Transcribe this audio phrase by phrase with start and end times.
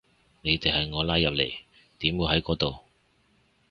[0.41, 1.53] 你哋係我拉入嚟，
[1.99, 2.75] 點會喺嗰度